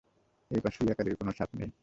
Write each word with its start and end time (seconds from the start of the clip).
এই 0.51 0.61
পাশে 0.63 0.79
ইয়াকারির 0.85 1.15
কোনো 1.19 1.31
ছাপ 1.37 1.49
নেই! 1.53 1.69